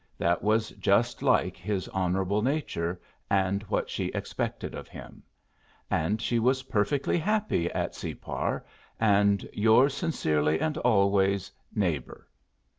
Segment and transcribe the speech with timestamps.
[0.17, 5.21] That was just like his honorable nature, and what she expected of him.
[5.91, 8.65] And she was perfectly happy at Separ,
[8.99, 12.27] and "yours sincerely and always, 'Neighbor.'"